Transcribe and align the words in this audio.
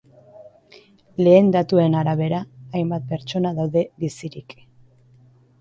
Lehen 1.27 1.51
datuen 1.57 1.97
arabera, 2.01 2.39
hainbat 2.79 3.07
pertsona 3.13 3.55
daude 3.61 3.85
bizirik. 4.07 4.57